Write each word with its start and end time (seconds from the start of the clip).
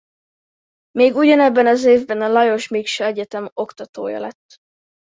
Még 0.91 1.15
ugyanebben 1.15 1.67
az 1.67 1.83
évben 1.85 2.21
a 2.21 2.27
Lajos–Miksa 2.27 3.03
Egyetem 3.03 3.49
oktatója 3.53 4.19
lett. 4.19 4.57